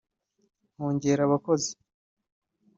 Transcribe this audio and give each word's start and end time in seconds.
nkongera 0.75 1.21
abakozi 1.27 1.71